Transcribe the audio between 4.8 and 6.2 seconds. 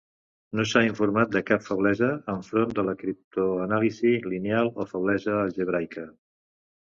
o feblesa algebraica.